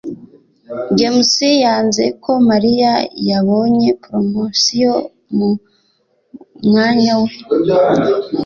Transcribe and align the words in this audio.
james 0.97 1.33
yanze 1.63 2.03
ko 2.23 2.31
mariya 2.49 2.91
yabonye 3.29 3.89
promotion 4.03 4.95
mu 5.35 5.49
mwanya 6.67 7.13
we 7.21 7.31